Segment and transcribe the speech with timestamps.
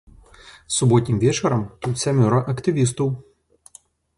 [0.77, 3.07] Суботнім вечарам тут сямёра актывістаў.